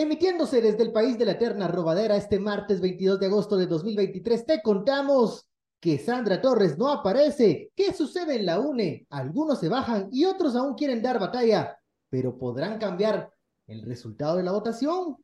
[0.00, 4.46] Emitiéndose desde el país de la eterna robadera este martes 22 de agosto de 2023,
[4.46, 5.46] te contamos
[5.78, 7.70] que Sandra Torres no aparece.
[7.76, 9.06] ¿Qué sucede en la UNE?
[9.10, 13.30] Algunos se bajan y otros aún quieren dar batalla, pero podrán cambiar
[13.66, 15.18] el resultado de la votación.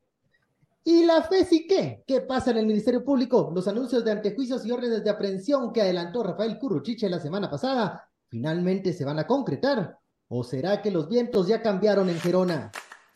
[0.85, 2.05] ¿Y la FESI qué?
[2.07, 3.51] ¿Qué pasa en el Ministerio Público?
[3.55, 8.11] Los anuncios de antejuicios y órdenes de aprehensión que adelantó Rafael Curruchiche la semana pasada,
[8.29, 9.99] ¿finalmente se van a concretar?
[10.29, 12.71] ¿O será que los vientos ya cambiaron en Gerona?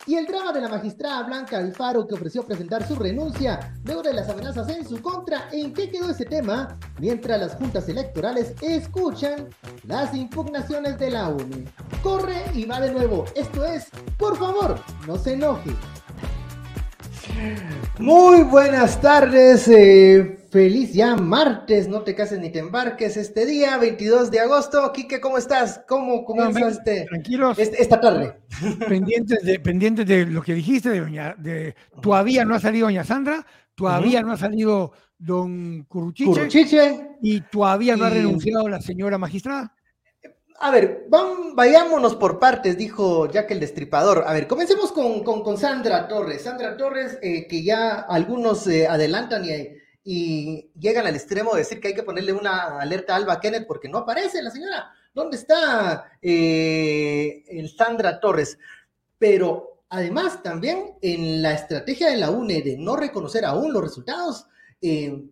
[0.07, 4.13] Y el drama de la magistrada Blanca Alfaro que ofreció presentar su renuncia luego de
[4.13, 5.47] las amenazas en su contra.
[5.51, 6.77] ¿En qué quedó ese tema?
[6.99, 9.49] Mientras las juntas electorales escuchan
[9.83, 11.65] las impugnaciones de la UNE.
[12.01, 13.25] Corre y va de nuevo.
[13.35, 15.75] Esto es, por favor, no se enoje.
[17.99, 23.77] Muy buenas tardes, eh, feliz ya martes, no te cases ni te embarques este día,
[23.77, 24.91] 22 de agosto.
[24.91, 25.81] Quique, ¿cómo estás?
[25.87, 28.37] ¿Cómo comienza este, tranquilos, este, esta tarde?
[28.87, 33.05] Pendientes de, pendientes de lo que dijiste, de, doña, de todavía no ha salido doña
[33.05, 39.73] Sandra, todavía no ha salido don Curuchiche, y todavía no ha renunciado la señora magistrada.
[40.59, 41.07] A ver,
[41.55, 44.25] vayámonos por partes, dijo Jack el Destripador.
[44.27, 46.43] A ver, comencemos con, con, Sandra Torres.
[46.43, 51.89] Sandra Torres, eh, que ya algunos eh, adelantan y, llegan al extremo de decir que
[51.89, 54.91] hay que ponerle una alerta a Alba Kenneth porque no aparece la señora.
[55.13, 58.57] ¿Dónde está eh, el Sandra Torres?
[59.17, 64.47] Pero además también en la estrategia de la UNE de no reconocer aún los resultados,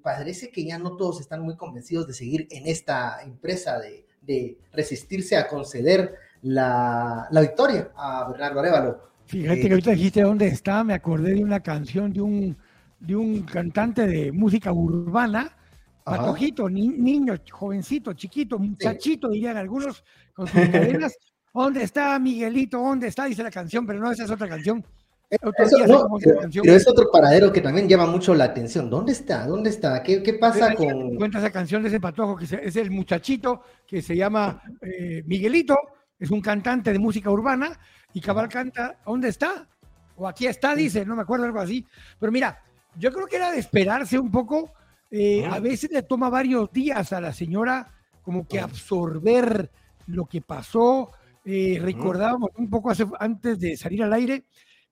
[0.04, 4.58] parece que ya no todos están muy convencidos de seguir en esta empresa de de
[4.72, 9.10] resistirse a conceder la, victoria a Bernardo Arevalo.
[9.26, 12.58] Fíjate que eh, ahorita dijiste dónde está, me acordé de una canción de un,
[13.00, 15.56] de un cantante de música urbana,
[16.04, 21.18] patojito, niño, jovencito, chiquito, muchachito, dirían algunos, con sus cadenas.
[21.54, 22.78] ¿Dónde está Miguelito?
[22.78, 23.26] ¿Dónde está?
[23.26, 24.84] Dice la canción, pero no, esa es otra canción
[25.30, 28.90] pero, es otro paradero que también llama mucho la atención.
[28.90, 29.46] ¿Dónde está?
[29.46, 30.02] ¿Dónde está?
[30.02, 31.16] ¿Qué, qué pasa con...?
[31.16, 35.78] Cuenta esa canción de ese patojo, que es el muchachito que se llama eh, Miguelito,
[36.18, 37.80] es un cantante de música urbana,
[38.12, 39.68] y Cabal canta, ¿dónde está?
[40.16, 41.86] O aquí está, dice, no me acuerdo, algo así.
[42.20, 42.60] Pero mira,
[42.98, 44.72] yo creo que era de esperarse un poco.
[45.12, 47.92] Eh, a veces le toma varios días a la señora
[48.22, 49.72] como que absorber
[50.08, 51.12] lo que pasó.
[51.46, 54.46] Eh, recordábamos un poco antes de salir al aire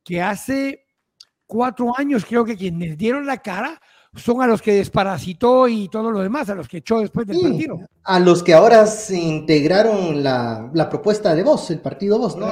[0.03, 0.85] que hace
[1.45, 3.79] cuatro años creo que quienes dieron la cara
[4.17, 7.39] son a los que desparasitó y todo lo demás, a los que echó después del
[7.39, 7.79] partido.
[8.03, 12.47] A los que ahora se integraron la, propuesta de voz, el partido voz, ¿no?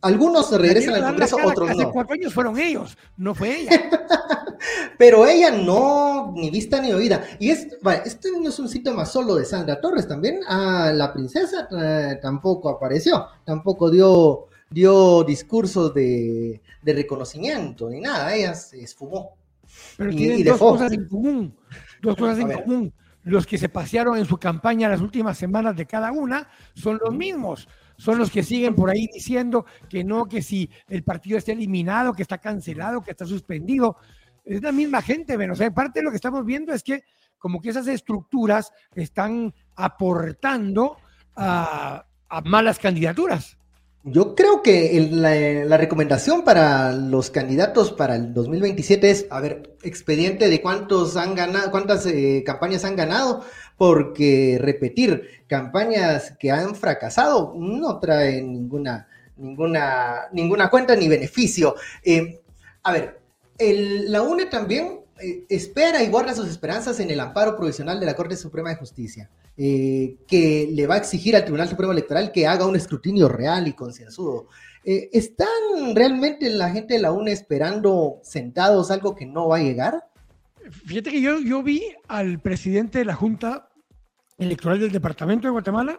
[0.00, 3.90] Algunos se regresan al Congreso, otros hace cuatro años fueron ellos, no fue ella.
[4.98, 7.22] Pero ella no, ni vista ni oída.
[7.38, 7.68] Y es,
[8.04, 12.68] este no es un síntoma solo de Sandra Torres, también a la princesa eh, tampoco
[12.68, 19.36] apareció, tampoco dio dio discursos de, reconocimiento ni nada, ella se esfumó.
[19.96, 21.56] Pero tienen dos cosas en común,
[22.02, 22.92] dos cosas en común.
[23.22, 27.12] Los que se pasearon en su campaña las últimas semanas de cada una son los
[27.12, 27.66] mismos
[27.98, 32.12] son los que siguen por ahí diciendo que no, que si el partido está eliminado,
[32.12, 33.96] que está cancelado, que está suspendido.
[34.44, 37.02] Es la misma gente, bueno, o sea, parte de lo que estamos viendo es que
[37.38, 40.96] como que esas estructuras están aportando
[41.34, 42.06] a
[42.44, 43.58] malas candidaturas.
[44.08, 50.48] Yo creo que la, recomendación para los candidatos para el 2027 es, a ver, expediente
[50.48, 53.44] de cuántos han ganado, cuántas eh, campañas han ganado,
[53.76, 59.08] porque repetir campañas que han fracasado no trae ninguna,
[59.38, 61.74] ninguna, ninguna cuenta ni beneficio.
[62.04, 62.42] Eh,
[62.84, 63.20] a ver,
[63.58, 65.00] la UNE también
[65.48, 69.30] espera y guarda sus esperanzas en el amparo provisional de la Corte Suprema de Justicia,
[69.56, 73.66] eh, que le va a exigir al Tribunal Supremo Electoral que haga un escrutinio real
[73.68, 74.48] y concienzudo.
[74.84, 79.62] Eh, ¿Están realmente la gente de la UNE esperando sentados algo que no va a
[79.62, 80.04] llegar?
[80.86, 83.68] Fíjate que yo, yo vi al presidente de la Junta
[84.38, 85.98] Electoral del Departamento de Guatemala,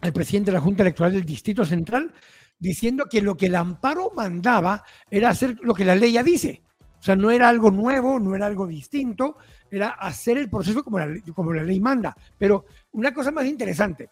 [0.00, 2.12] al presidente de la Junta Electoral del Distrito Central,
[2.58, 6.62] diciendo que lo que el amparo mandaba era hacer lo que la ley ya dice
[7.02, 9.36] o sea, no era algo nuevo, no era algo distinto,
[9.68, 12.16] era hacer el proceso como la, como la ley manda.
[12.38, 14.10] Pero una cosa más interesante,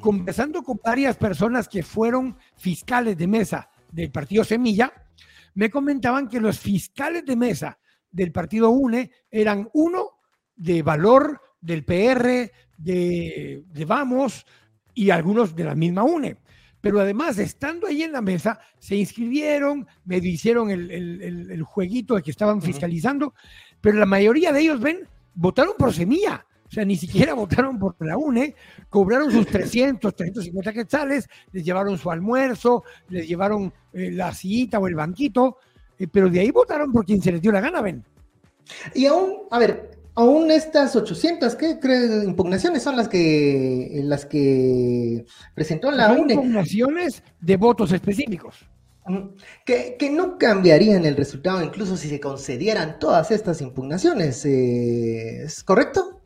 [0.00, 4.90] conversando con varias personas que fueron fiscales de mesa del partido Semilla,
[5.56, 7.78] me comentaban que los fiscales de mesa
[8.10, 10.20] del partido UNE eran uno
[10.56, 14.46] de valor del PR, de, de Vamos
[14.94, 16.38] y algunos de la misma UNE
[16.82, 22.32] pero además, estando ahí en la mesa, se inscribieron, me hicieron el, jueguito de que
[22.32, 23.34] estaban fiscalizando,
[23.80, 26.44] pero la mayoría de ellos, ven, votaron por semilla.
[26.66, 28.56] O sea, ni siquiera votaron por la UNE,
[28.90, 34.88] cobraron sus 300, 350 quetzales, les llevaron su almuerzo, les llevaron eh, la sillita o
[34.88, 35.58] el banquito,
[35.96, 38.04] eh, pero de ahí votaron por quien se les dio la gana, ven.
[38.92, 42.24] Y aún, a ver, aún estas 800, ¿qué creen?
[42.24, 45.24] Impugnaciones son las que, las que
[45.54, 46.34] presentó la Son UNE.
[46.34, 48.66] Impugnaciones de votos específicos.
[49.66, 55.64] Que, que, no cambiarían el resultado incluso si se concedieran todas estas impugnaciones, eh, ¿es
[55.64, 56.20] correcto?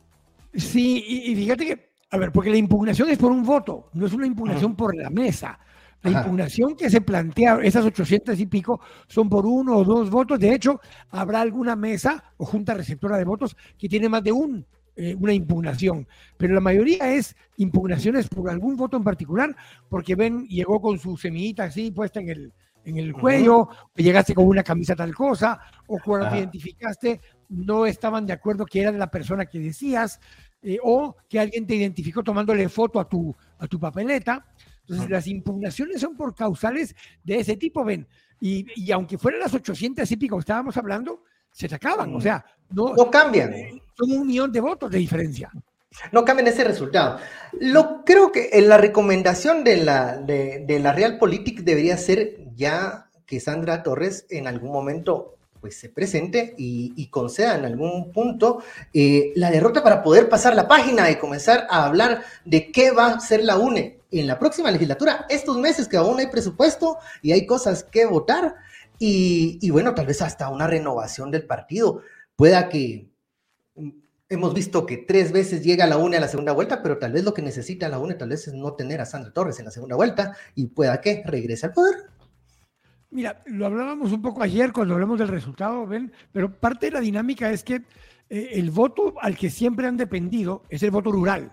[0.53, 4.07] Sí, y, y, fíjate que, a ver, porque la impugnación es por un voto, no
[4.07, 5.59] es una impugnación por la mesa.
[6.07, 6.21] La Ajá.
[6.21, 10.39] impugnación que se plantea, esas 800 y pico, son por uno o dos votos.
[10.39, 10.81] De hecho,
[11.11, 14.65] habrá alguna mesa o junta receptora de votos que tiene más de un,
[14.95, 16.07] eh, una impugnación.
[16.37, 19.55] Pero la mayoría es impugnaciones por algún voto en particular,
[19.89, 22.53] porque ven, llegó con su semillita así puesta en el,
[22.85, 23.89] en el cuello, uh -huh.
[23.97, 28.81] llegaste con una camisa tal cosa, o cuando te identificaste no estaban de acuerdo que
[28.83, 30.21] era la persona que decías,
[30.63, 34.47] eh, o que alguien te identificó tomándole foto a tu, a tu papeleta.
[34.89, 36.95] Entonces, las impugnaciones son por causales
[37.25, 38.07] de ese tipo, ven.
[38.41, 42.15] Y, y aunque fueran las 800 y pico que estábamos hablando, se sacaban.
[42.15, 43.53] O sea, no, no cambian.
[43.95, 45.51] Son un millón de votos de diferencia.
[46.13, 47.19] No cambian ese resultado.
[47.59, 53.11] Lo creo que en la recomendación de la, de, de la Realpolitik debería ser ya
[53.25, 58.63] que Sandra Torres en algún momento pues se presente y, y conceda en algún punto
[58.93, 63.07] eh, la derrota para poder pasar la página y comenzar a hablar de qué va
[63.07, 67.33] a ser la UNE en la próxima legislatura, estos meses que aún hay presupuesto y
[67.33, 68.57] hay cosas que votar
[68.99, 72.01] y, bueno, tal vez hasta una renovación del partido.
[72.35, 73.11] Pueda que
[73.75, 73.91] mm,
[74.29, 77.25] hemos visto que tres veces llega la UNE a la segunda vuelta, pero tal vez
[77.25, 79.71] lo que necesita la UNE tal vez es no tener a Sandra Torres en la
[79.71, 81.95] segunda vuelta y pueda que regrese al poder.
[83.11, 86.13] Mira, lo hablábamos un poco ayer cuando hablamos del resultado, ¿ven?
[86.33, 87.83] Pero parte de la dinámica es que
[88.29, 91.53] eh, el voto al que siempre han dependido es el voto rural.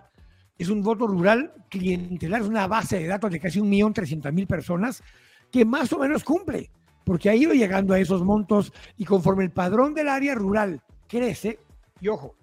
[0.58, 5.04] Es un voto rural clientelar, es una base de datos de casi 1.300.000 personas
[5.52, 6.72] que más o menos cumple,
[7.04, 11.60] porque ha ido llegando a esos montos y conforme el padrón del área rural crece,
[12.02, 12.36] y ojo,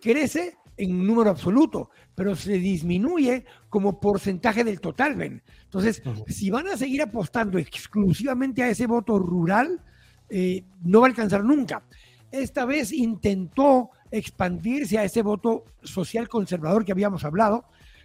[0.00, 5.42] crece en número absoluto, pero se disminuye como porcentaje del total, ven.
[5.64, 9.80] Entonces, si van a seguir apostando exclusivamente a ese voto rural,
[10.28, 11.82] eh, no va a alcanzar nunca.
[12.30, 17.64] Esta vez intentó expandirse a ese voto social conservador que habíamos hablado,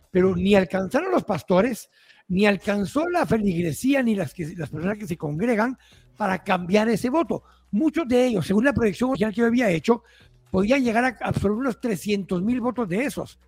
[0.09, 1.89] pero ni alcanzaron los pastores,
[2.27, 5.77] ni alcanzó la feligresía, ni las, que, las personas que se congregan
[6.15, 7.43] para cambiar ese voto.
[7.71, 10.03] Muchos de ellos, según la proyección original que yo había hecho,
[10.49, 13.39] podían llegar a absorber unos 300 mil votos de esos,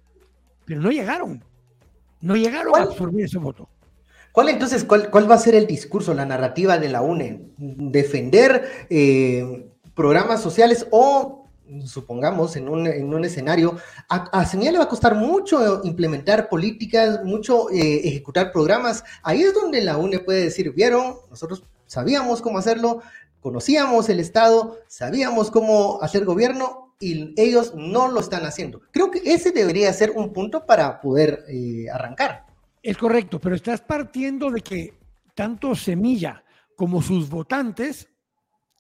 [0.66, 1.44] pero no llegaron.
[2.22, 2.84] No llegaron ¿Cuál?
[2.84, 3.70] a absorber ese voto.
[4.32, 7.50] ¿Cuál entonces, cuál, cuál, va a ser el discurso, la narrativa de la UNE?
[7.58, 11.38] ¿Defender eh, programas sociales o,
[11.86, 16.50] supongamos, en un, en un escenario, a, a Semilla le va a costar mucho implementar
[16.50, 19.04] políticas, mucho eh, ejecutar programas?
[19.24, 23.02] Ahí es donde la UNE puede decir, vieron, nosotros sabíamos cómo hacerlo,
[23.42, 28.82] conocíamos el Estado, sabíamos cómo hacer gobierno y ellos no lo están haciendo.
[28.92, 32.46] Creo que ese debería ser un punto para poder eh, arrancar.
[32.84, 34.94] Es correcto, pero estás partiendo de que
[35.36, 36.44] tanto Semilla
[36.76, 38.10] como sus votantes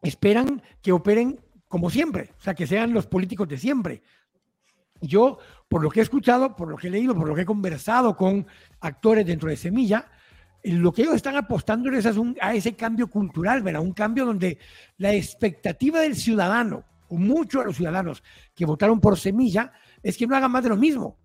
[0.01, 4.01] esperan que operen como siempre, o sea, que sean los políticos de siempre.
[4.99, 5.37] Yo,
[5.69, 8.17] por lo que he escuchado, por lo que he leído, por lo que he conversado
[8.17, 8.45] con
[8.81, 10.11] actores dentro de Semilla,
[10.63, 13.81] lo que ellos están apostando es a, un, a ese cambio cultural, ¿verdad?
[13.81, 14.57] un cambio donde
[14.97, 18.23] la expectativa del ciudadano, o muchos de los ciudadanos
[18.53, 19.71] que votaron por Semilla,
[20.03, 21.17] es que no haga más de lo mismo.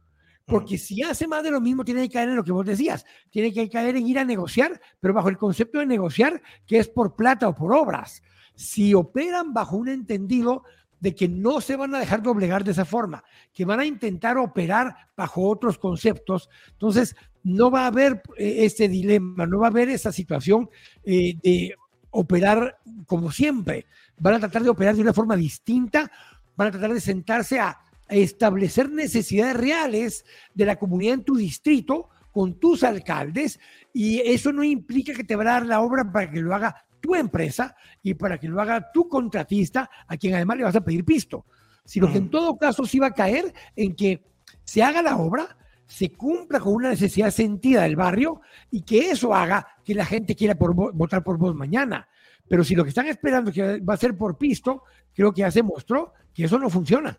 [0.46, 3.06] Porque si hace más de lo mismo, tiene que caer en lo que vos decías,
[3.30, 6.88] tiene que caer en ir a negociar, pero bajo el concepto de negociar, que es
[6.88, 8.22] por plata o por obras.
[8.54, 10.64] Si operan bajo un entendido
[11.00, 14.38] de que no se van a dejar doblegar de esa forma, que van a intentar
[14.38, 19.70] operar bajo otros conceptos, entonces no va a haber eh, ese dilema, no va a
[19.70, 20.70] haber esa situación
[21.04, 21.75] eh, de
[22.11, 23.87] operar como siempre.
[24.18, 26.11] Van a tratar de operar de una forma distinta,
[26.56, 32.08] van a tratar de sentarse a establecer necesidades reales de la comunidad en tu distrito
[32.32, 33.61] con tus alcaldes
[33.92, 36.83] y eso no implica que te va a dar la obra para que lo haga
[37.04, 40.80] tu empresa y para que lo haga tu contratista a quien además le vas a
[40.80, 41.44] pedir pisto,
[41.84, 44.25] sino que en todo caso sí va a caer en que
[44.64, 45.54] se haga la obra,
[45.87, 50.34] se cumpla con una necesidad sentida del barrio y que eso haga que la gente
[50.34, 52.08] quiera por, votar por vos mañana.
[52.49, 55.50] Pero si lo que están esperando que va a ser por pisto, creo que ya
[55.50, 57.18] se mostró que eso no funciona.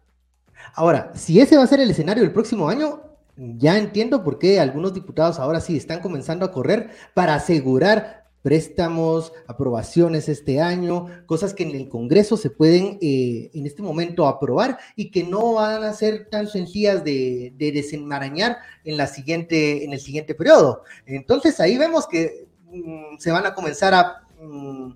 [0.73, 3.03] Ahora, si ese va a ser el escenario del próximo año,
[3.37, 9.33] ya entiendo por qué algunos diputados ahora sí están comenzando a correr para asegurar préstamos,
[9.47, 14.77] aprobaciones este año, cosas que en el Congreso se pueden eh, en este momento aprobar
[14.95, 19.93] y que no van a ser tan sencillas de, de, desenmarañar en, la siguiente, en
[19.93, 20.83] el siguiente periodo.
[21.07, 24.91] Entonces ahí vemos que mm, se van a comenzar a mm,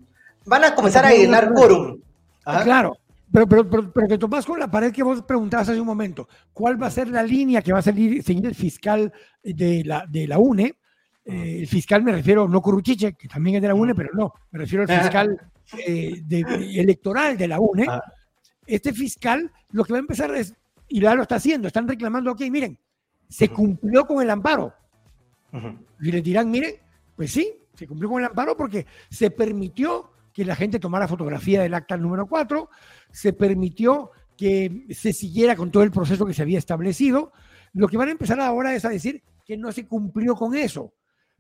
[0.45, 2.01] van a comenzar a llenar quórum.
[2.43, 2.97] Claro,
[3.33, 6.29] pero, pero, pero, te tomas con la pared que vos preguntabas hace un momento.
[6.53, 9.11] ¿Cuál va a ser la línea que va a salir, seguir el fiscal
[9.43, 10.75] de la, de la UNE?
[11.29, 14.33] Eh, el fiscal me refiero, no Curuchiche, que también es de la UNE, pero no,
[14.51, 15.51] me refiero al fiscal
[15.87, 16.23] eh,
[16.75, 17.85] electoral de la UNE.
[18.65, 20.53] Este fiscal lo que va a empezar es,
[20.87, 22.79] y ya lo está haciendo, están reclamando, ok, miren,
[23.27, 24.73] se cumplió con el amparo.
[26.01, 26.75] Y le dirán, miren,
[27.15, 31.61] pues sí, se cumplió con el amparo porque se permitió que la gente tomara fotografía
[31.61, 32.69] del acta número 4,
[33.11, 37.33] se permitió que se siguiera con todo el proceso que se había establecido.
[37.73, 40.93] Lo que van a empezar ahora es a decir que no se cumplió con eso,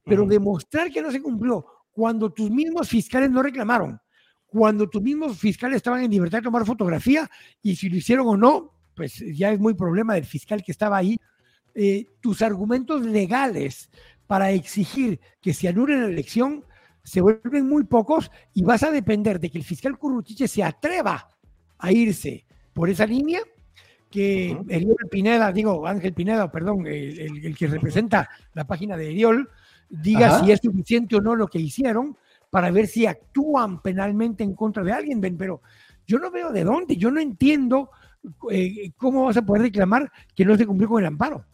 [0.09, 3.99] pero demostrar que no se cumplió cuando tus mismos fiscales no reclamaron,
[4.45, 7.29] cuando tus mismos fiscales estaban en libertad de tomar fotografía
[7.61, 10.97] y si lo hicieron o no, pues ya es muy problema del fiscal que estaba
[10.97, 11.17] ahí.
[11.75, 13.89] Eh, tus argumentos legales
[14.27, 16.65] para exigir que se anule la elección
[17.03, 21.29] se vuelven muy pocos y vas a depender de que el fiscal Currutiche se atreva
[21.77, 23.39] a irse por esa línea,
[24.09, 29.49] que Eriol Pineda, digo Ángel Pineda, perdón, el, que representa la página de Eriol,
[29.89, 32.17] diga si es suficiente o no lo que hicieron
[32.49, 35.61] para ver si actúan penalmente en contra de alguien, pero
[36.07, 37.89] yo no veo de dónde, yo no entiendo
[38.51, 41.45] eh, cómo vas a poder reclamar que no se cumplió con el amparo.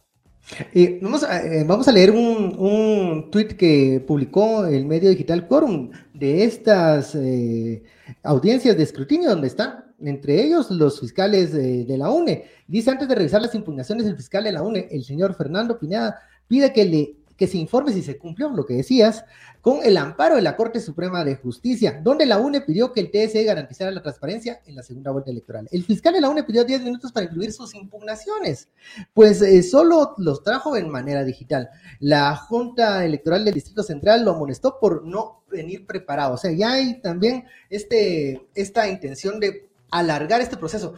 [0.72, 5.48] Eh, vamos, a, eh, vamos, a, leer un, un tweet que publicó el medio digital
[5.48, 7.82] Quorum de estas eh,
[8.22, 12.44] audiencias de escrutinio donde están, entre ellos los fiscales de la UNE.
[12.68, 16.20] Dice antes de revisar las impugnaciones del fiscal de la UNE, el señor Fernando Pineda
[16.46, 19.24] pide que le que se informe si se cumplió lo que decías,
[19.60, 23.10] con el amparo de la Corte Suprema de Justicia, donde la UNE pidió que el
[23.10, 25.68] TSE garantizara la transparencia en la segunda vuelta electoral.
[25.72, 28.68] El fiscal de la UNE pidió 10 minutos para incluir sus impugnaciones,
[29.12, 31.68] pues eh, solo los trajo en manera digital.
[31.98, 36.34] La Junta Electoral del Distrito Central lo amonestó por no venir preparado.
[36.34, 40.94] O sea, ya hay también este, esta intención de alargar este proceso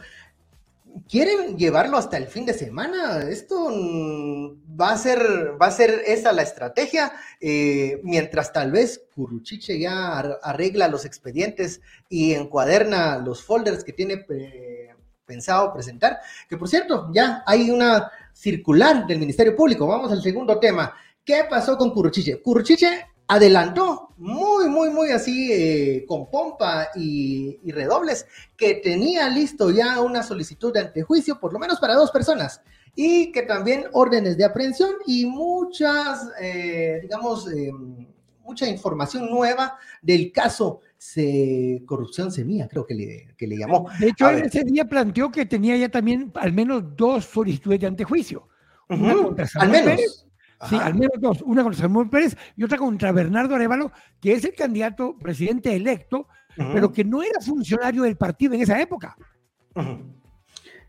[1.07, 3.19] quieren llevarlo hasta el fin de semana.
[3.29, 5.19] Esto mm, va a ser,
[5.61, 11.81] va a ser esa la estrategia, eh, mientras tal vez Curruchiche ya arregla los expedientes
[12.09, 14.25] y encuaderna los folders que tiene
[15.25, 16.19] pensado presentar.
[16.47, 19.87] Que por cierto, ya hay una circular del Ministerio Público.
[19.87, 20.93] Vamos al segundo tema.
[21.23, 22.41] ¿Qué pasó con Curruchiche?
[22.41, 28.25] Curruchiche adelantó muy, muy, muy así eh, con pompa y, redobles
[28.57, 32.61] que tenía listo ya una solicitud de antejuicio, por lo menos para dos personas,
[32.95, 37.71] y que también órdenes de aprehensión y muchas, eh, digamos, eh,
[38.43, 43.89] mucha información nueva del caso se, corrupción semilla, creo que le, que le llamó.
[43.99, 48.47] De hecho, ese día planteó que tenía ya también al menos dos solicitudes de antejuicio.
[48.89, 50.25] al menos.
[50.67, 51.41] Sí, al menos dos.
[51.43, 56.27] Una contra Samuel Pérez y otra contra Bernardo Arevalo, que es el candidato presidente electo,
[56.55, 59.15] pero que no era funcionario del partido en esa época.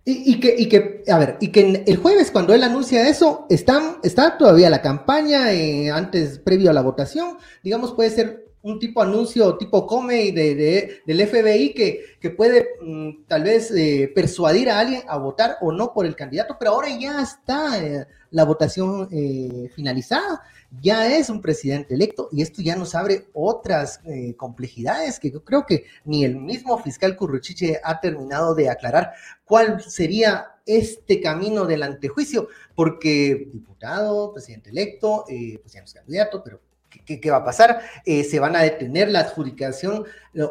[0.05, 3.99] y, que, y, que, a ver, y que el jueves cuando él anuncia eso, está,
[4.03, 9.01] está todavía la campaña, eh, antes, previo a la votación, digamos, puede ser un tipo
[9.01, 14.79] anuncio tipo come de, del FBI que, que puede mm, tal vez eh, persuadir a
[14.79, 19.09] alguien a votar o no por el candidato, pero ahora ya está eh, la votación
[19.11, 20.43] eh, finalizada,
[20.81, 24.01] ya es un presidente electo y esto ya nos abre otras
[24.37, 29.13] complejidades que yo creo que ni el mismo fiscal Curruchiche ha terminado de aclarar
[29.45, 36.41] cuál sería este camino del antejuicio, porque diputado, presidente electo, pues ya no es candidato,
[36.45, 37.81] pero ¿Qué, va a pasar?
[38.05, 40.05] Eh, ¿Se van a detener la adjudicación?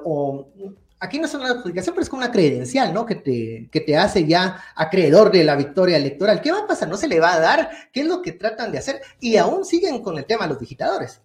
[0.05, 0.47] O,
[0.99, 3.05] aquí no es una adjudicación, pero es como una credencial, ¿no?
[3.05, 6.41] Que te, que te hace ya acreedor de la victoria electoral.
[6.41, 6.87] ¿Qué va a pasar?
[6.87, 7.69] ¿No se le va a dar?
[7.91, 9.01] ¿Qué es lo que tratan de hacer?
[9.19, 11.21] Y aún siguen con el tema de los digitadores.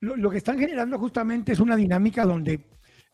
[0.00, 2.60] Lo, que están generando justamente es una dinámica donde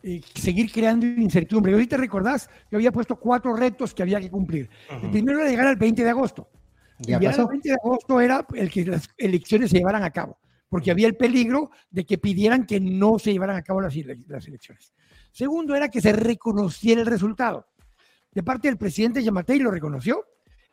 [0.02, 1.80] eh, seguir creando incertidumbre.
[1.80, 4.68] Y te recordás, yo había puesto cuatro retos que había que cumplir.
[5.02, 6.48] El primero era llegar al 20 de agosto.
[6.98, 10.36] y el 20 de agosto era el que las elecciones se llevaran a cabo
[10.72, 14.94] porque había el peligro de que pidieran que no se llevaran a cabo las, elecciones.
[15.30, 17.66] Segundo era que se reconociera el resultado.
[18.32, 20.24] De parte del presidente Yamatei lo reconoció.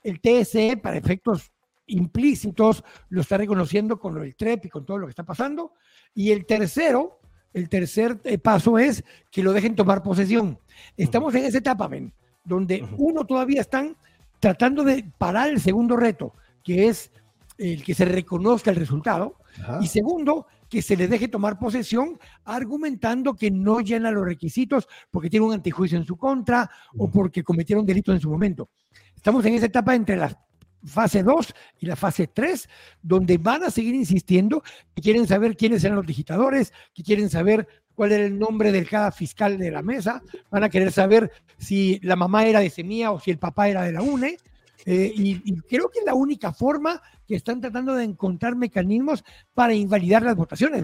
[0.02, 1.52] El TSE, para efectos
[1.88, 5.74] implícitos, lo está reconociendo con el TREP y con todo lo que está pasando.
[6.14, 7.20] Y el tercero,
[7.52, 10.60] el tercer eh, paso es que lo dejen tomar posesión.
[10.96, 12.14] Estamos en esa etapa, ven,
[12.46, 13.98] donde uno todavía están
[14.40, 17.12] tratando de parar el segundo reto, que es
[17.58, 19.36] el que se reconozca el resultado,
[19.82, 25.30] y segundo, que se le deje tomar posesión argumentando que no llena los requisitos porque
[25.30, 28.70] tiene un antijuicio en su contra o porque cometieron delito en su momento.
[29.16, 30.38] Estamos en esa etapa entre la
[30.86, 32.70] fase 2 y la fase 3,
[33.02, 34.64] donde van a seguir insistiendo
[34.94, 38.86] que quieren saber quiénes eran los digitadores, que quieren saber cuál era el nombre de
[38.86, 43.12] cada fiscal de la mesa, van a querer saber si la mamá era de Semilla
[43.12, 44.38] o si el papá era de la UNE.
[44.86, 49.74] Eh, y, creo que es la única forma que están tratando de encontrar mecanismos para
[49.74, 50.84] invalidar las votaciones.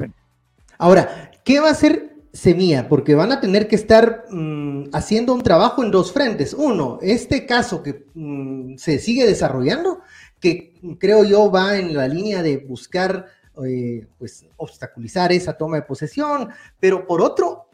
[0.78, 2.90] Ahora, ¿qué va a hacer Semilla?
[2.90, 6.54] Porque van a tener que estar mm, haciendo un trabajo en dos frentes.
[6.54, 10.02] Uno, este caso que mm, se sigue desarrollando,
[10.40, 13.28] que creo yo va en la línea de buscar
[13.66, 17.65] eh, pues obstaculizar esa toma de posesión, pero por otro,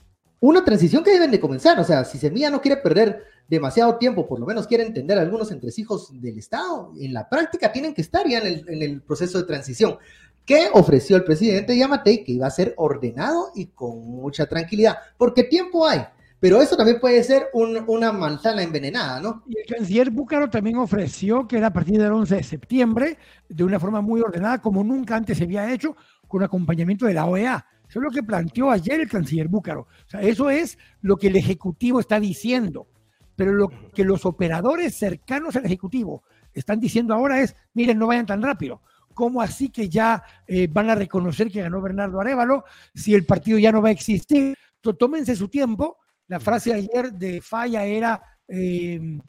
[0.42, 4.28] una transición que deben de comenzar, o sea, si Semilla no quiere perder demasiado tiempo,
[4.28, 8.28] por lo menos quiere entender algunos entresijos del Estado, en la práctica tienen que estar
[8.28, 9.98] ya en el, proceso de transición.
[10.44, 12.24] ¿Qué ofreció el presidente Yamatei?
[12.24, 16.02] Que iba a ser ordenado y con mucha tranquilidad, porque tiempo hay.
[16.40, 19.44] Pero eso también puede ser una manzana envenenada, ¿no?
[19.48, 23.18] Y el canciller Búcaro también ofreció que era a partir del 11 de septiembre,
[23.48, 25.96] de una forma muy ordenada, como nunca antes se había hecho,
[26.28, 27.64] con acompañamiento de la OEA.
[27.92, 29.82] Eso es lo que planteó ayer el canciller Búcaro.
[29.82, 32.88] O sea, eso es lo que el Ejecutivo está diciendo.
[33.36, 38.26] Pero lo que los operadores cercanos al Ejecutivo están diciendo ahora es, miren, no vayan
[38.26, 38.82] tan rápido.
[39.14, 42.64] ¿Cómo así que ya eh, van a reconocer que ganó Bernardo Arevalo
[42.96, 44.58] si el partido ya no va a existir?
[44.98, 45.98] tómense su tiempo
[46.30, 49.20] la frase ayer de Falla era em,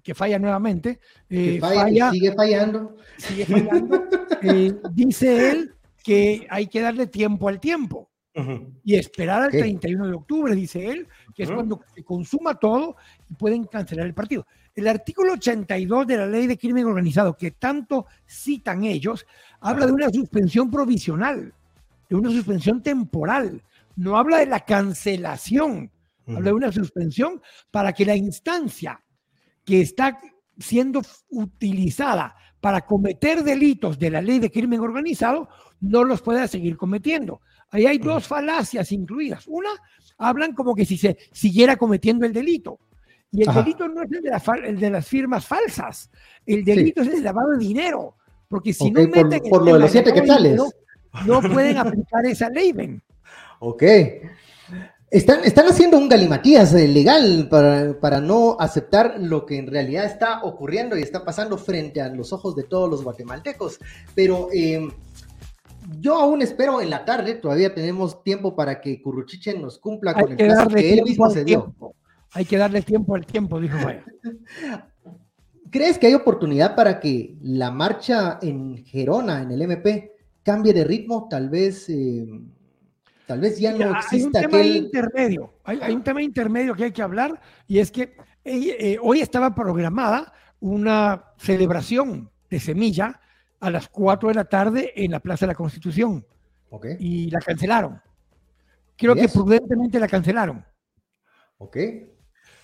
[0.00, 1.00] que falla nuevamente.
[1.28, 2.96] Eh, falla, sigue fallando.
[3.16, 4.06] Sigue fallando.
[4.42, 8.08] Eh, dice él que hay que darle tiempo al tiempo.
[8.84, 12.96] Y esperar al 31 de octubre, dice él, que es cuando se consuma todo
[13.28, 14.46] y pueden cancelar el partido.
[14.74, 19.26] El artículo 82 de la ley de crimen organizado, que tanto citan ellos,
[19.60, 21.52] habla de una suspensión provisional,
[22.08, 23.62] de una suspensión temporal,
[23.96, 25.90] no habla de la cancelación
[26.36, 29.02] habla de una suspensión para que la instancia
[29.64, 30.20] que está
[30.58, 35.48] siendo utilizada para cometer delitos de la ley de crimen organizado
[35.80, 37.40] no los pueda seguir cometiendo.
[37.70, 39.46] Ahí hay dos falacias incluidas.
[39.46, 39.70] Una,
[40.18, 42.78] hablan como que si se siguiera cometiendo el delito.
[43.32, 44.10] Y el delito no es
[44.64, 46.10] el de, las firmas falsas.
[46.44, 48.16] El delito es el de lavado de dinero.
[48.48, 50.60] Porque si no meten por, lo de los siete quetzales.
[51.26, 53.02] No, pueden aplicar esa ley, ven.
[53.62, 53.82] Ok.
[55.10, 60.04] Están, están haciendo un galimatías eh, legal para, para, no aceptar lo que en realidad
[60.04, 63.80] está ocurriendo y está pasando frente a los ojos de todos los guatemaltecos.
[64.14, 64.88] Pero em,
[65.98, 70.30] yo aún espero en la tarde, todavía tenemos tiempo para que Curruchiche nos cumpla con
[70.30, 71.74] el plazo que él mismo se dio.
[72.32, 74.04] Hay que darle tiempo al tiempo, dijo Vaya.
[75.72, 80.12] ¿Crees que hay oportunidad para que la marcha en Gerona, en el MP,
[80.44, 81.26] cambie de ritmo?
[81.28, 81.88] Tal vez...
[81.88, 82.28] Eh,
[83.30, 86.90] Tal vez ya no exista hay un tema intermedio, hay, un tema intermedio que hay
[86.90, 93.20] que hablar y es que eh, eh, hoy estaba programada una celebración de semilla
[93.60, 96.26] a las 4 de la tarde en la Plaza de la Constitución
[96.98, 98.02] y la cancelaron.
[98.96, 100.64] Creo que prudentemente la cancelaron.
[101.58, 101.76] Ok.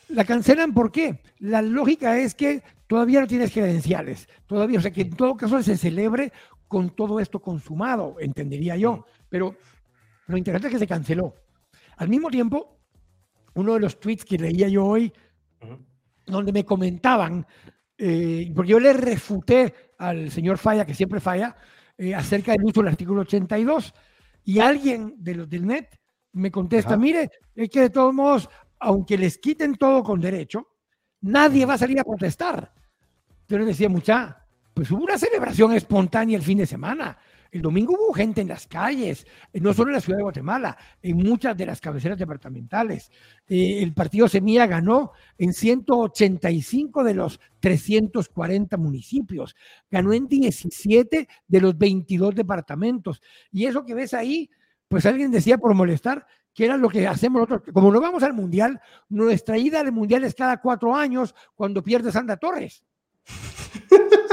[0.08, 1.22] La cancelan ¿por qué?
[1.38, 5.62] La lógica es que todavía no tienes credenciales, todavía, o sea que en todo caso
[5.62, 6.32] se celebre
[6.66, 9.54] con todo esto consumado, entendería yo, pero
[10.26, 11.34] lo interesante es que se canceló.
[11.96, 12.80] Al mismo tiempo,
[13.54, 15.12] uno de los tweets que leía yo hoy,
[16.26, 17.46] donde me comentaban,
[17.96, 21.56] eh, porque yo le refuté al señor Falla, que siempre falla,
[21.96, 23.94] eh, acerca del uso del artículo 82,
[24.44, 25.88] y alguien de los del net
[26.32, 30.68] me contesta, mire, es que de todos modos, aunque les quiten todo con derecho,
[31.22, 32.72] nadie va a salir a protestar.
[33.48, 37.16] Yo le decía, mucha, pues hubo una celebración espontánea el fin de semana.
[37.56, 40.76] El domingo hubo gente en las calles, eh, no solo en la ciudad de Guatemala,
[41.00, 43.10] en muchas de las cabeceras departamentales.
[43.48, 49.56] Eh, el partido Semilla ganó en 185 de los 340 municipios,
[49.90, 53.22] ganó en 17 de los 22 departamentos.
[53.50, 54.50] Y eso que ves ahí,
[54.86, 57.72] pues alguien decía por molestar, que era lo que hacemos nosotros.
[57.72, 62.12] Como no vamos al Mundial, nuestra ida al Mundial es cada cuatro años cuando pierde
[62.12, 62.84] Sandra Torres.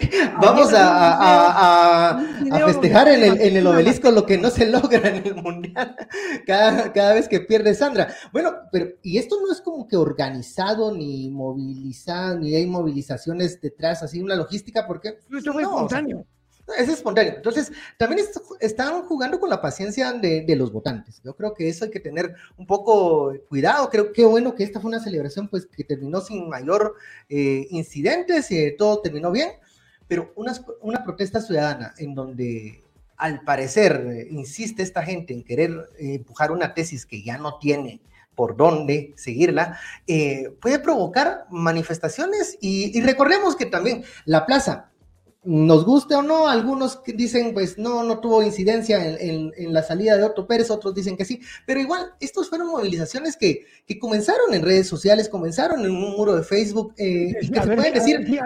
[0.40, 2.20] Vamos a,
[2.66, 5.96] festejar en el, obelisco lo que no se logra en el mundial
[6.46, 8.14] cada, vez que pierde Sandra.
[8.32, 14.02] Bueno, pero y esto no es como que organizado ni movilizado, ni hay movilizaciones detrás,
[14.02, 15.18] así una logística, porque...
[15.30, 16.24] Esto fue espontáneo.
[16.78, 17.34] es espontáneo.
[17.36, 18.26] Entonces, también
[18.60, 21.20] están jugando con la paciencia de, los votantes.
[21.24, 23.88] Yo creo que eso hay que tener un poco cuidado.
[23.90, 26.94] Creo que bueno que esta fue una celebración pues que terminó sin mayor
[27.28, 29.50] eh, incidentes y todo terminó bien
[30.12, 32.84] pero una, una protesta ciudadana en donde
[33.16, 38.02] al parecer insiste esta gente en querer eh, empujar una tesis que ya no tiene
[38.34, 44.91] por dónde seguirla, eh, puede provocar manifestaciones y, recordemos que también la plaza
[45.44, 50.22] nos guste o no, algunos dicen, pues no, no tuvo incidencia en, la salida de
[50.22, 54.62] Otto Pérez, otros dicen que sí, pero igual, estos fueron movilizaciones que, que comenzaron en
[54.62, 58.40] redes sociales, comenzaron en un muro de Facebook, eh, y que se pueden decir...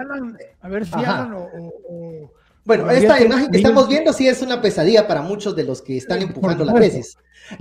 [0.61, 2.31] A ver si hablan, o,
[2.65, 5.97] Bueno, esta imagen que estamos viendo sí es una pesadilla para muchos de los que
[5.97, 7.17] están empujando la tesis.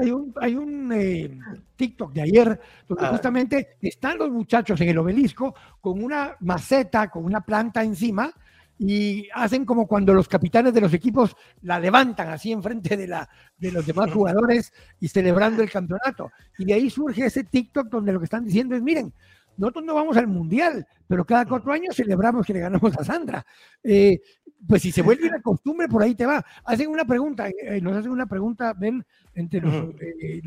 [0.00, 1.38] hay, un, hay un eh,
[1.80, 3.08] TikTok de ayer donde ah.
[3.08, 8.30] justamente están los muchachos en el obelisco con una maceta, con una planta encima
[8.78, 13.26] y hacen como cuando los capitanes de los equipos la levantan así enfrente de, la,
[13.56, 16.30] de los demás jugadores y celebrando el campeonato.
[16.58, 19.14] Y de ahí surge ese TikTok donde lo que están diciendo es, miren,
[19.56, 23.44] nosotros no vamos al mundial, pero cada cuatro años celebramos que le ganamos a Sandra.
[23.82, 24.20] Eh,
[24.66, 26.44] pues si se vuelve una costumbre, por ahí te va.
[26.64, 30.42] Hacen una pregunta, eh, nos hacen una pregunta, ven, entre los, eh,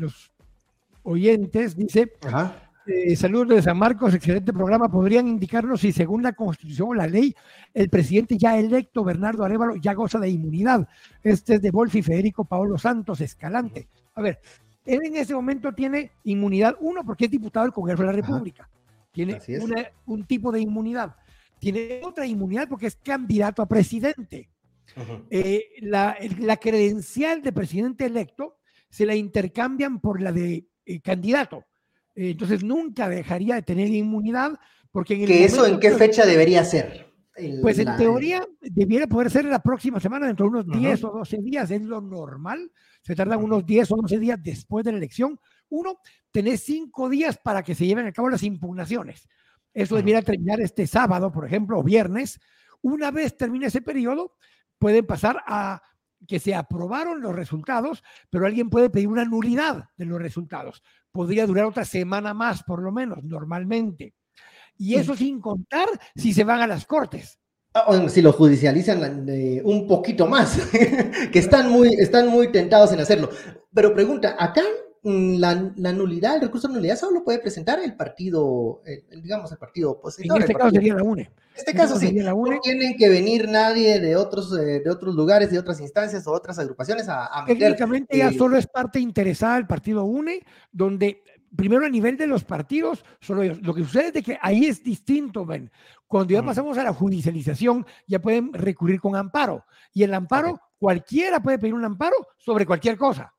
[1.04, 2.12] oyentes, dice,
[3.16, 4.90] saludos de San Marcos, excelente programa.
[4.90, 7.34] ¿Podrían indicarnos si según la Constitución o la ley,
[7.72, 10.88] el presidente ya electo, Bernardo Arevalo, ya goza de inmunidad?
[11.22, 13.88] Este es de Wolfi Federico Paolo Santos Escalante.
[14.14, 14.40] A ver,
[14.84, 18.68] él en ese momento tiene inmunidad, uno, porque es diputado del Congreso de la República.
[19.12, 19.40] Tiene
[20.06, 21.14] un tipo de inmunidad
[21.64, 24.50] tiene otra inmunidad porque es candidato a presidente.
[25.30, 26.16] Eh, la,
[26.60, 28.58] credencial de presidente electo
[28.90, 31.64] se la intercambian por la de eh, candidato.
[32.14, 34.58] Eh, entonces nunca dejaría de tener inmunidad
[34.90, 37.04] porque en el ¿Que eso en qué fecha debería ser?
[37.60, 41.38] pues en teoría debiera poder ser la próxima semana, dentro de unos 10 o 12
[41.38, 42.70] días, es lo normal.
[43.02, 45.40] Se tardan unos 10 o 12 días después de la elección.
[45.68, 45.98] Uno,
[46.30, 49.28] tener cinco días para que se lleven a cabo las impugnaciones.
[49.72, 52.38] Eso debiera terminar este sábado, por ejemplo, o viernes.
[52.80, 54.36] Una vez termine ese periodo,
[54.78, 55.82] pueden pasar a
[56.26, 60.82] que se aprobaron los resultados, pero alguien puede pedir una nulidad de los resultados.
[61.12, 64.14] Podría durar otra semana más, por lo menos, normalmente.
[64.76, 67.38] Y eso sin contar si se van a las cortes.
[67.74, 70.58] Ah, si lo judicializan eh, un poquito más,
[71.32, 73.30] que están muy, están muy tentados en hacerlo.
[73.72, 77.94] Pero pregunta, acá Mm, la, la, nulidad, el recurso de nulidad solo puede presentar el
[77.94, 78.82] partido,
[79.22, 80.36] digamos, el partido opositor.
[80.36, 81.22] En este caso sería la UNE.
[81.54, 82.56] En este caso sí, la UNE.
[82.56, 86.32] no tienen que venir nadie de otros, eh, de otros lugares, de otras instancias o
[86.32, 87.58] otras agrupaciones a, a meter.
[87.58, 91.22] Técnicamente ya eh, solo es parte interesada el partido UNE, donde
[91.54, 95.46] primero a nivel de los partidos, solo Lo que sucede es que ahí es distinto,
[95.46, 95.70] ven.
[96.08, 99.64] Cuando ya pasamos a la judicialización, ya pueden recurrir con amparo.
[99.92, 103.32] Y el amparo, cualquiera puede pedir un amparo sobre cualquier cosa.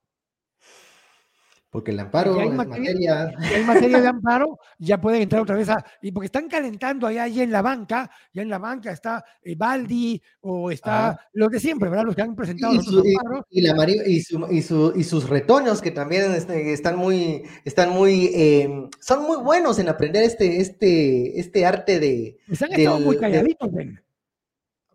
[1.75, 3.33] Porque el amparo en materia,
[3.67, 5.83] materia de amparo, ya pueden entrar otra vez a.
[6.01, 9.55] Y porque están calentando allá, allá en la banca, ya en la banca está eh,
[9.57, 12.05] Baldi o está los de siempre, ¿verdad?
[12.05, 13.45] Los que han presentado y, los amparos.
[13.49, 14.21] Y, la, y,
[14.61, 19.77] su, y, sus retoños, que también este, están muy, están muy, em, son muy buenos
[19.77, 22.37] en aprender este, este, este arte de.
[22.49, 23.99] Están estado muy calladitos, ven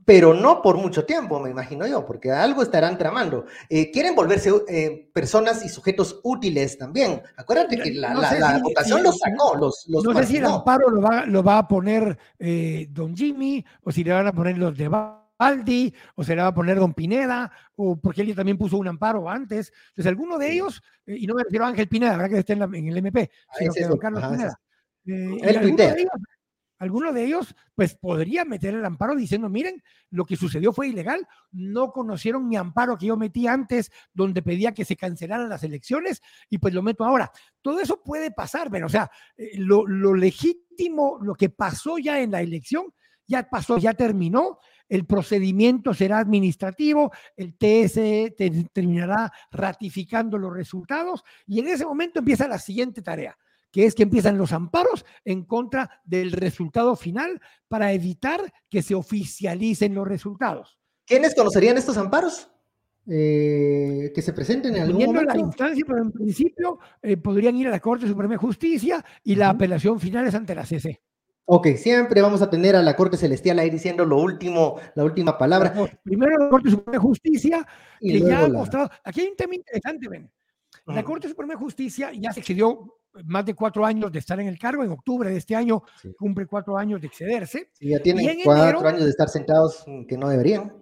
[0.05, 3.47] pero no por mucho tiempo, me imagino yo, porque algo estarán tramando.
[3.69, 7.23] Eh, quieren volverse eh, personas y sujetos útiles también.
[7.37, 8.15] Acuérdate que la,
[8.63, 11.69] votación los sacó, los, los No sé si el amparo lo va, lo va a
[11.69, 16.35] poner eh, don Jimmy, o si le van a poner los de Baldi, o se
[16.35, 19.73] le va a poner don Pineda, o porque él también puso un amparo antes.
[19.91, 22.31] Entonces, alguno de ellos, y no me refiero a Ángel Pineda, ¿verdad?
[22.31, 24.61] Que esté en, el MP, ah, sino que don Carlos Pineda.
[25.05, 25.77] El
[26.81, 31.29] alguno de ellos, pues podría meter el amparo diciendo, miren, lo que sucedió fue ilegal,
[31.53, 36.23] no conocieron mi amparo que yo metí antes, donde pedía que se cancelaran las elecciones,
[36.49, 37.31] y pues lo meto ahora.
[37.61, 42.31] Todo eso puede pasar, pero o sea, eh, lo, legítimo, lo que pasó ya en
[42.31, 42.87] la elección,
[43.27, 48.35] ya pasó, ya terminó, el procedimiento será administrativo, el TSE
[48.73, 53.37] terminará ratificando los resultados y en ese momento empieza la siguiente tarea
[53.71, 58.95] que es que empiezan los amparos en contra del resultado final para evitar que se
[58.95, 60.79] oficialicen los resultados.
[61.07, 62.51] ¿Quiénes conocerían estos amparos?
[63.07, 65.35] Eh, que se presenten en algún momento.
[65.35, 69.35] la instancia, pero en principio eh, podrían ir a la Corte Suprema de Justicia y
[69.35, 71.01] la apelación final es ante la CC.
[71.47, 75.37] Ok, siempre vamos a tener a la Corte Celestial ahí diciendo lo último, la última
[75.37, 75.75] palabra.
[76.05, 77.67] Primero la Corte Suprema de Justicia,
[78.01, 78.89] que ya ha mostrado.
[79.03, 80.31] Aquí hay un tema interesante, ven.
[80.87, 84.49] La Corte Suprema de Justicia ya se excedió más de cuatro años de estar en
[84.49, 84.85] el cargo.
[84.85, 85.83] En octubre de este año
[86.19, 87.71] cumple cuatro años de excederse.
[87.73, 90.73] Sí, ya tienen cuatro años de estar sentados que no deberían.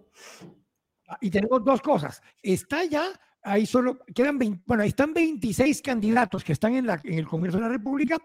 [1.09, 2.23] Ah, y tenemos dos cosas.
[2.43, 3.09] Está ya,
[3.43, 7.57] ahí solo quedan 20, bueno, están 26 candidatos que están en, la, en el Congreso
[7.57, 8.19] de la República.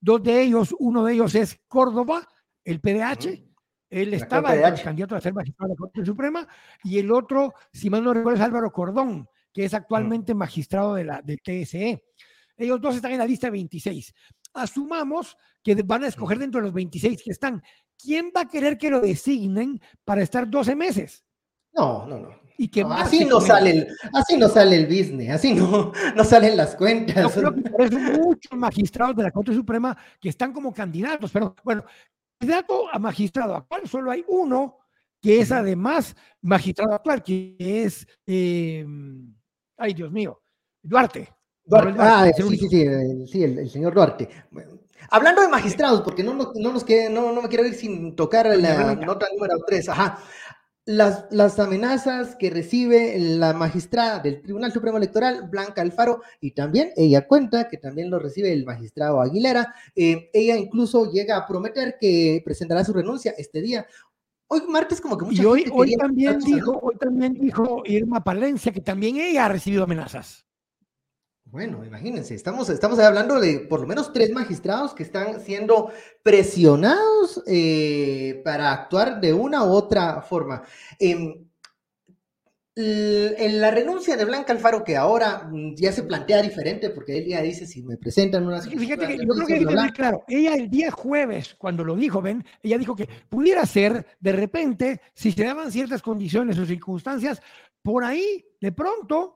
[0.00, 2.26] Dos de ellos, uno de ellos es Córdoba,
[2.64, 3.50] el PDH.
[3.90, 6.48] Él estaba el candidato a ser magistrado de la Corte Suprema.
[6.84, 11.04] Y el otro, si mal no recuerdo, es Álvaro Cordón, que es actualmente magistrado de
[11.04, 12.02] la, del TSE.
[12.60, 14.14] Ellos dos están en la lista 26.
[14.52, 17.62] asumamos que van a escoger dentro de los 26 que están.
[17.98, 21.24] ¿Quién va a querer que lo designen para estar 12 meses?
[21.72, 22.40] No, no, no.
[22.58, 26.58] Y que así no sale el, así no sale el business, así no, no salen
[26.58, 27.34] las cuentas.
[27.34, 31.30] Yo creo que por eso muchos magistrados de la Corte Suprema que están como candidatos,
[31.30, 31.84] pero bueno,
[32.38, 34.76] candidato a magistrado actual solo hay uno
[35.22, 38.86] que es además magistrado actual, que es, eh,
[39.78, 40.42] ay Dios mío,
[40.82, 41.39] Duarte.
[41.98, 44.28] Ah, sí, sí, sí, sí, el, señor Duarte.
[45.10, 48.46] Hablando de magistrados, porque no, no, no nos no, no, me quiero ir sin tocar
[48.46, 50.18] la nota número 3, ajá
[50.86, 56.90] las, las, amenazas que recibe la magistrada del Tribunal Supremo Electoral, Blanca Alfaro, y también
[56.96, 59.74] ella cuenta que también lo recibe el magistrado Aguilera.
[59.94, 63.86] Eh, ella incluso llega a prometer que presentará su renuncia este día.
[64.48, 68.72] Hoy martes como que mucha y hoy, hoy también dijo, hoy también dijo Irma Palencia
[68.72, 70.44] que también ella ha recibido amenazas.
[71.50, 75.90] Bueno, imagínense, estamos, estamos hablando de por lo menos tres magistrados que están siendo
[76.22, 80.62] presionados eh, para actuar de una u otra forma.
[81.00, 81.44] Em,
[82.76, 87.42] en la renuncia de Blanca Alfaro, que ahora mm, ya se plantea diferente, porque ella
[87.42, 88.62] dice, si me presentan una...
[88.62, 92.44] Fíjate que yo creo que hay claro, ella el día jueves, cuando lo dijo, ven,
[92.62, 97.42] ella dijo que pudiera ser, de repente, si se daban ciertas condiciones o circunstancias,
[97.82, 99.34] por ahí, de pronto,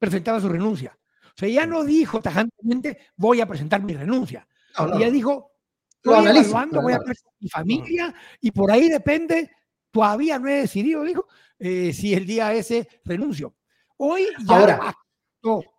[0.00, 0.97] presentaba su renuncia.
[1.38, 4.48] O sea, ella no dijo tajantemente, voy a presentar mi renuncia.
[4.76, 5.52] Ella dijo,
[5.88, 9.48] estoy evaluando, voy a presentar mi familia y por ahí depende,
[9.92, 11.28] todavía no he decidido, dijo,
[11.60, 13.54] eh, si el día ese renuncio.
[13.98, 14.94] Hoy ya Ahora,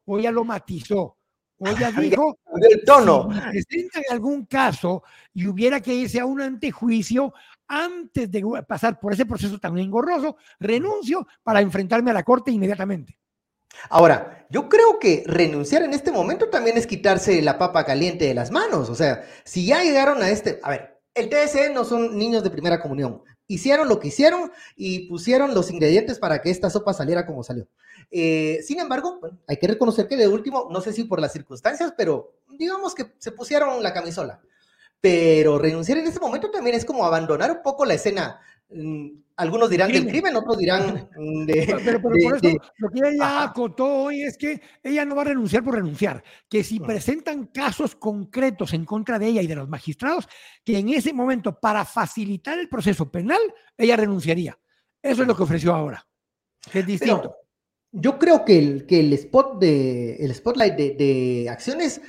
[0.06, 1.18] hoy ya lo matizó.
[1.58, 3.30] Hoy ya dijo, el tono.
[3.30, 7.34] si presenta en algún caso y hubiera que irse a un antejuicio,
[7.68, 13.19] antes de pasar por ese proceso tan engorroso, renuncio para enfrentarme a la corte inmediatamente.
[13.90, 18.34] Ahora, yo creo que renunciar en este momento también es quitarse la papa caliente de
[18.34, 18.90] las manos.
[18.90, 22.50] O sea, si ya llegaron a este, a ver, el TSE no son niños de
[22.50, 23.22] primera comunión.
[23.48, 27.68] Hicieron lo que hicieron y pusieron los ingredientes para que esta sopa saliera como salió.
[28.12, 31.94] Eh, sin embargo, hay que reconocer que de último, no sé si por las circunstancias,
[31.98, 34.42] pero digamos que se pusieron la camisola.
[35.02, 38.42] Pero renunciar en este momento también es como abandonar un poco la escena
[39.36, 41.10] algunos dirán del crimen, otros dirán
[41.46, 41.76] de.
[41.84, 45.64] Pero, por eso, lo que ella acotó hoy es que ella no va a renunciar
[45.64, 50.28] por renunciar, que si presentan casos concretos en contra de ella y de los magistrados,
[50.64, 53.42] que en ese momento, para facilitar el proceso penal,
[53.78, 54.60] ella renunciaría.
[55.02, 56.06] Eso es lo que ofreció ahora,
[56.74, 57.34] es distinto.
[57.92, 62.02] yo creo que el, que el spot de el spotlight de, de acciones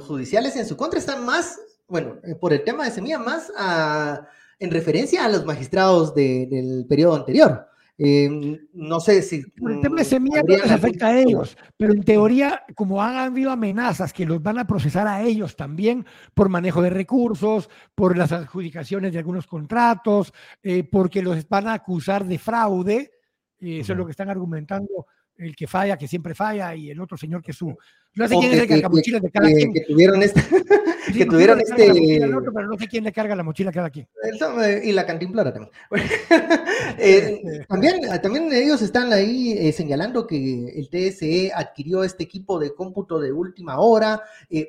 [0.00, 4.26] judiciales en su contra está más, bueno, eh, por el tema de semilla, más a
[4.60, 7.66] en referencia a los magistrados del periodo anterior.
[8.02, 9.42] Eh, no sé si.
[9.58, 13.50] El tema de semilla no les afecta a ellos, pero en teoría, como han habido
[13.50, 18.32] amenazas que los van a procesar a ellos también por manejo de recursos, por las
[18.32, 23.12] adjudicaciones de algunos contratos, eh, porque los van a acusar de fraude,
[23.58, 25.06] eh, eso es lo que están argumentando
[25.40, 27.76] el que falla, que siempre falla, y el otro señor que su.
[28.14, 29.72] No sé quién es el cargamochilas de cada quien.
[29.72, 30.40] Que tuvieron este.
[31.16, 31.92] que tuvieron este.
[32.54, 34.08] pero no sé quién le carga la mochila a cada quien.
[34.22, 35.72] Eh, y la cantimplora también.
[36.98, 38.00] Eh, también.
[38.22, 43.32] También ellos están ahí eh, señalando que el TSE adquirió este equipo de cómputo de
[43.32, 44.22] última hora,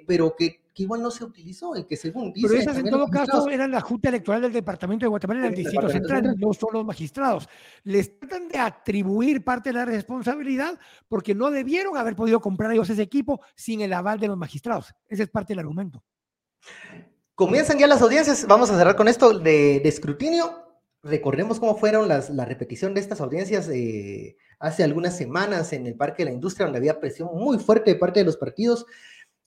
[0.07, 2.47] pero que que igual no se utilizó y que según dice...
[2.47, 5.55] Pero esas en todo caso eran la Junta Electoral del Departamento de Guatemala en el
[5.55, 7.49] Distrito Central, no son los magistrados.
[7.84, 12.89] Les tratan de atribuir parte de la responsabilidad porque no debieron haber podido comprar ellos
[12.89, 14.93] ese equipo sin el aval de los magistrados.
[15.07, 16.03] Ese es parte del argumento.
[17.36, 20.67] Comienzan ya las audiencias, vamos a cerrar con esto de, escrutinio.
[21.03, 25.95] Recordemos cómo fueron las, la repetición de estas audiencias eh, hace algunas semanas en el
[25.95, 28.86] Parque de la Industria, donde había presión muy fuerte de parte de los partidos.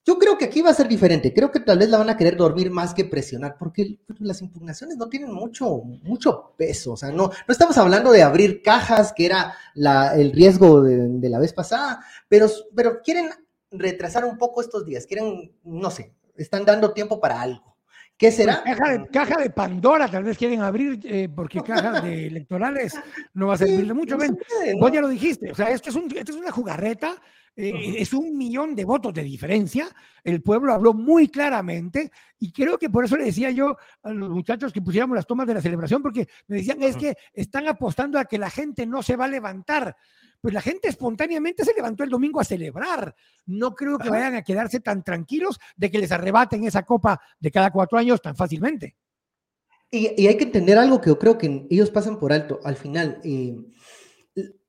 [0.06, 1.32] Yo creo que aquí va a ser diferente.
[1.32, 4.98] Creo que tal vez la van a querer dormir más que presionar, porque las impugnaciones
[4.98, 6.92] no tienen mucho, mucho peso.
[6.92, 11.38] O sea, no, no estamos hablando de abrir cajas, que era el riesgo de, la
[11.38, 13.30] vez pasada, pero, pero quieren
[13.70, 15.06] retrasar un poco estos días.
[15.06, 17.74] Quieren, no sé, están dando tiempo para algo.
[18.16, 18.62] ¿Qué pues será?
[19.10, 22.94] caja, de, Pandora tal vez quieren abrir, eh, porque cajas de electorales
[23.32, 24.18] no va a servir de mucho.
[24.18, 24.38] Ven,
[24.78, 27.16] vos ya lo dijiste, o sea, esto es, un, esto es una jugarreta
[27.56, 29.88] eh, es un millón de votos de diferencia.
[30.22, 34.30] El pueblo habló muy claramente y creo que por eso le decía yo a los
[34.30, 38.18] muchachos que pusiéramos las tomas de la celebración, porque me decían, es que están apostando
[38.18, 39.96] a que la gente no se va a levantar.
[40.40, 43.14] Pues la gente espontáneamente se levantó el domingo a celebrar.
[43.46, 47.50] No creo que vayan a quedarse tan tranquilos de que les arrebaten esa copa de
[47.50, 48.96] cada cuatro años tan fácilmente.
[49.90, 52.60] Y, hay que entender algo que yo creo que ellos pasan por alto.
[52.64, 53.56] Al final, eh,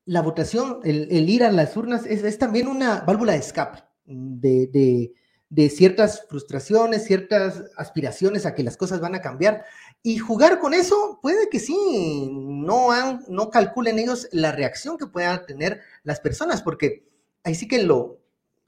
[0.05, 5.13] la votación, el, ir a las urnas es, también una válvula de escape de,
[5.49, 9.63] de ciertas frustraciones, ciertas aspiraciones a que las cosas van a cambiar.
[10.03, 15.07] Y jugar con eso puede que sí, no, han, no calculen ellos la reacción que
[15.07, 17.07] puedan tener las personas, porque
[17.43, 18.19] ahí sí que lo,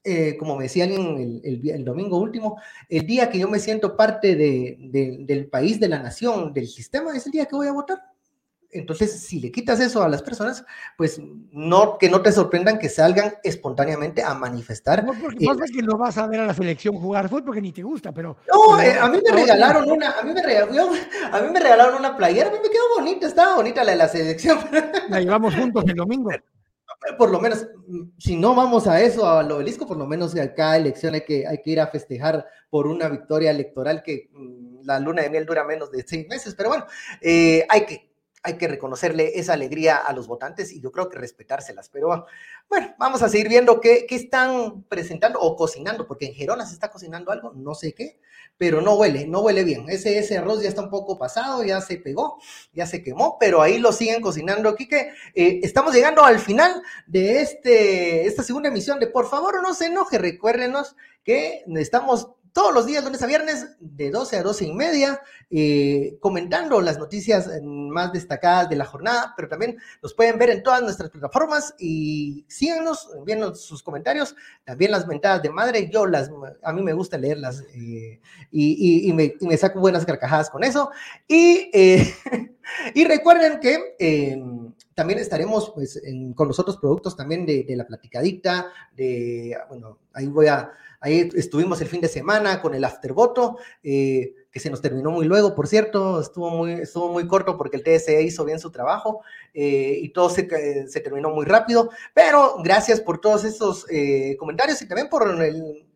[0.03, 4.35] eh, como me decía alguien el, domingo último, el día que yo me siento parte
[4.35, 8.01] del país, de la nación, del sistema, es el día que voy a votar.
[8.79, 10.65] Entonces, si le quitas eso a las personas,
[10.97, 11.19] pues
[11.51, 15.03] no que no te sorprendan que salgan espontáneamente a manifestar.
[15.03, 17.71] No, porque, es que no vas a ver a la selección jugar fútbol porque ni
[17.71, 18.37] te gusta, pero.
[18.51, 20.97] No, eh, a mí me regalaron una, a mí me regalaron,
[21.31, 23.97] a mí me regalaron una playera, a mí me quedó bonita, estaba bonita la de
[23.97, 24.59] la selección.
[25.09, 26.29] La llevamos juntos el domingo.
[27.17, 27.67] Por lo menos,
[28.17, 31.61] si no vamos a eso, al obelisco, por lo menos cada elección hay que, hay
[31.61, 35.63] que ir a festejar por una victoria electoral que mm, la luna de miel dura
[35.63, 36.85] menos de seis meses, pero bueno,
[37.21, 38.06] eh, hay que
[38.43, 41.89] hay que reconocerle esa alegría a los votantes y yo creo que respetárselas.
[41.89, 42.25] Pero
[42.69, 46.73] bueno, vamos a seguir viendo qué, qué, están presentando o cocinando, porque en Gerona se
[46.73, 48.19] está cocinando algo, no sé qué,
[48.57, 49.85] pero no huele, no huele bien.
[49.89, 52.39] Ese, ese arroz ya está un poco pasado, ya se pegó,
[52.73, 54.75] ya se quemó, pero ahí lo siguen cocinando.
[54.75, 59.73] Quique, eh, estamos llegando al final de este, esta segunda emisión de Por favor no
[59.73, 64.65] se enoje, recuérdenos que estamos todos los días, lunes a viernes, de 12 a 12
[64.65, 70.37] y media, eh, comentando las noticias más destacadas de la jornada, pero también nos pueden
[70.37, 75.89] ver en todas nuestras plataformas y síganos, envíenos sus comentarios, también las mentadas de madre,
[75.91, 76.29] yo las,
[76.63, 78.19] a mí me gusta leerlas eh,
[78.51, 80.91] y, me, saco buenas carcajadas con eso.
[81.27, 82.13] Y, eh,
[82.93, 83.95] y recuerden que
[84.97, 86.01] también estaremos pues,
[86.33, 91.79] con los otros productos también de, la platicadita, de, bueno, ahí voy a Ahí estuvimos
[91.81, 95.67] el fin de semana con el aftervoto, eh, que se nos terminó muy luego, por
[95.67, 99.21] cierto, estuvo muy, estuvo muy corto porque el TSE hizo bien su trabajo
[99.53, 100.47] eh, y todo se,
[100.87, 105.86] se, terminó muy rápido, pero gracias por todos esos eh, comentarios y también por el,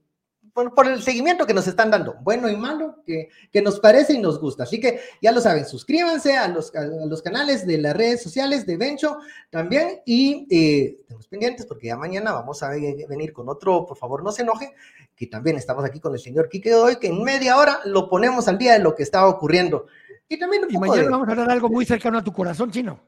[0.54, 4.20] por, el seguimiento que nos están dando, bueno y malo, que, que, nos parece y
[4.20, 4.64] nos gusta.
[4.64, 8.66] Así que ya lo saben, suscríbanse a los, a los canales de las redes sociales
[8.66, 9.18] de Bencho
[9.50, 14.24] también y eh, estemos pendientes porque ya mañana vamos a venir con otro, por favor
[14.24, 14.74] no se enoje,
[15.16, 18.48] que también estamos aquí con el señor Quique hoy, que en media hora lo ponemos
[18.48, 19.86] al día de lo que estaba ocurriendo.
[20.28, 23.00] Y también un y mañana vamos a hablar algo muy cercano a tu corazón, chino.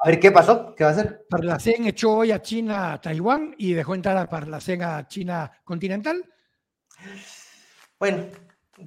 [0.00, 0.74] A ver, ¿qué pasó?
[0.76, 1.26] ¿Qué va a hacer?
[1.28, 6.24] Parlacén echó hoy a China a Taiwán y dejó entrar a Parlacén a China continental.
[7.98, 8.26] Bueno,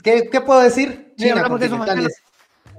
[0.04, 1.14] ¿qué, puedo decir?
[1.18, 1.46] China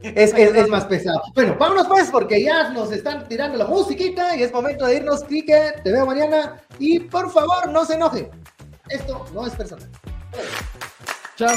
[0.03, 1.23] es, es, más pesado.
[1.35, 5.23] Bueno, vámonos pues, porque ya nos están tirando la musiquita y es momento de irnos.
[5.25, 6.61] Quique, te veo mañana.
[6.79, 8.31] Y por favor, no se enoje.
[8.89, 9.89] Esto no es personal.
[11.37, 11.57] Chao.